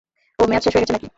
[0.39, 1.07] ওহ, মেয়াদ শেষ হয়ে গেছে না-কি?